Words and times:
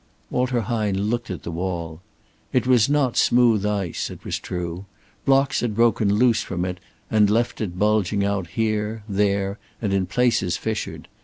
Walter 0.31 0.61
Hine 0.61 0.95
looked 1.11 1.29
at 1.29 1.43
the 1.43 1.51
wall. 1.51 2.01
It 2.53 2.65
was 2.65 2.89
not 2.89 3.15
smooth 3.17 3.63
ice, 3.67 4.09
it 4.09 4.25
was 4.25 4.39
true; 4.39 4.85
blocks 5.25 5.59
had 5.59 5.75
broken 5.75 6.15
loose 6.15 6.41
from 6.41 6.65
it, 6.65 6.79
and 7.11 7.29
had 7.29 7.35
left 7.35 7.61
it 7.61 7.77
bulging 7.77 8.25
out 8.25 8.47
here, 8.47 9.03
there, 9.07 9.59
and 9.79 9.93
in 9.93 10.07
places 10.07 10.57
fissured. 10.57 11.07